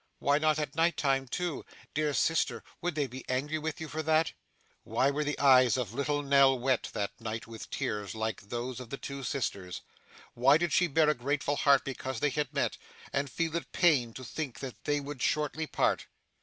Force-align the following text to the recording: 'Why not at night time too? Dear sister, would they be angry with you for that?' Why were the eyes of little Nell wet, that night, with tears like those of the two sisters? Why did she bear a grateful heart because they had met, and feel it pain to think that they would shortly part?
'Why 0.17 0.39
not 0.39 0.57
at 0.57 0.73
night 0.73 0.97
time 0.97 1.27
too? 1.27 1.63
Dear 1.93 2.11
sister, 2.15 2.63
would 2.81 2.95
they 2.95 3.05
be 3.05 3.23
angry 3.29 3.59
with 3.59 3.79
you 3.79 3.87
for 3.87 4.01
that?' 4.01 4.33
Why 4.83 5.11
were 5.11 5.23
the 5.23 5.37
eyes 5.37 5.77
of 5.77 5.93
little 5.93 6.23
Nell 6.23 6.57
wet, 6.57 6.89
that 6.93 7.11
night, 7.21 7.45
with 7.45 7.69
tears 7.69 8.15
like 8.15 8.41
those 8.41 8.79
of 8.79 8.89
the 8.89 8.97
two 8.97 9.21
sisters? 9.21 9.81
Why 10.33 10.57
did 10.57 10.73
she 10.73 10.87
bear 10.87 11.09
a 11.09 11.13
grateful 11.13 11.55
heart 11.55 11.85
because 11.85 12.19
they 12.19 12.31
had 12.31 12.51
met, 12.51 12.77
and 13.13 13.29
feel 13.29 13.55
it 13.55 13.71
pain 13.73 14.11
to 14.13 14.23
think 14.23 14.57
that 14.61 14.85
they 14.85 14.99
would 14.99 15.21
shortly 15.21 15.67
part? 15.67 16.07